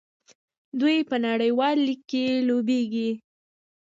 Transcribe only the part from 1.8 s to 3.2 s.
لیګ کې لوبېږي.